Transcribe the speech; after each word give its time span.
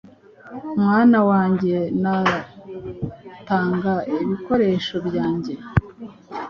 Mwana 0.81 1.19
wanjye 1.29 1.75
natanga 2.01 3.93
ibikoresho 4.21 4.95
byanjye 5.07 5.53